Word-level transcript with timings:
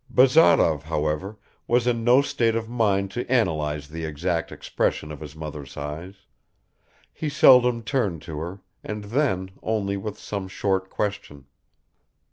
Bazarov, 0.09 0.81
however, 0.81 1.37
was 1.67 1.85
in 1.85 2.03
no 2.03 2.23
state 2.23 2.55
of 2.55 2.67
mind 2.67 3.11
to 3.11 3.31
analyze 3.31 3.87
the 3.87 4.03
exact 4.03 4.51
expression 4.51 5.11
of 5.11 5.19
his 5.19 5.35
mother's 5.35 5.77
eyes; 5.77 6.25
he 7.13 7.29
seldom 7.29 7.83
turned 7.83 8.23
to 8.23 8.39
her 8.39 8.61
and 8.83 9.03
then 9.03 9.51
only 9.61 9.97
with 9.97 10.17
some 10.17 10.47
short 10.47 10.89
question. 10.89 11.45